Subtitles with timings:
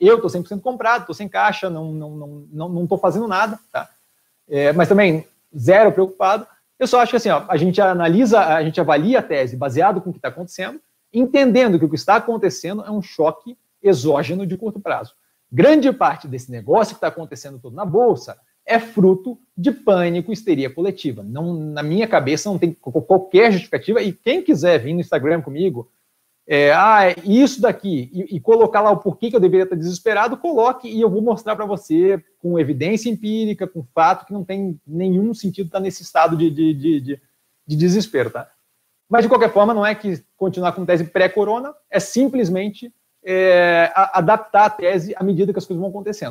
[0.00, 3.58] Eu estou 100% comprado, estou sem caixa, não estou não, não, não, não fazendo nada,
[3.72, 3.88] tá?
[4.48, 6.46] É, mas também zero preocupado.
[6.78, 10.00] Eu só acho que assim, ó, a gente analisa, a gente avalia a tese baseado
[10.00, 10.80] com o que está acontecendo,
[11.12, 15.14] entendendo que o que está acontecendo é um choque exógeno de curto prazo.
[15.50, 20.68] Grande parte desse negócio que está acontecendo todo na Bolsa é fruto de pânico, histeria
[20.68, 21.22] coletiva.
[21.22, 25.90] Não, na minha cabeça não tem qualquer justificativa, e quem quiser vir no Instagram comigo,
[26.50, 29.76] é, ah, é isso daqui, e, e, colocar lá o porquê que eu deveria estar
[29.76, 34.42] desesperado, coloque e eu vou mostrar para você com evidência empírica, com fato, que não
[34.42, 37.20] tem nenhum sentido estar nesse estado de, de, de, de,
[37.66, 38.50] de desespero, tá?
[39.10, 42.90] Mas, de qualquer forma, não é que continuar com tese pré-corona, é simplesmente
[43.22, 46.26] é, adaptar a tese à medida que as coisas vão acontecendo.